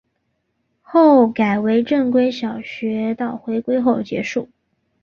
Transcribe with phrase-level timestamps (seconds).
[0.81, 4.49] 后改为正规小学到回归后结束。